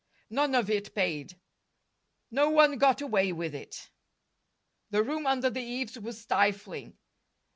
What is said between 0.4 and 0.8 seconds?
of